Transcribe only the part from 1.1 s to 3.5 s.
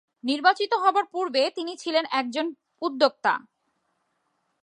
পূর্বে পূর্বে তিনি ছিলেন একজন উদ্যোক্তা।